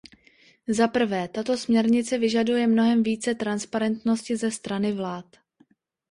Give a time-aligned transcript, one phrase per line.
[0.67, 5.25] Zaprvé, tato směrnice vyžaduje mnohem více transparentnosti ze strany vlád.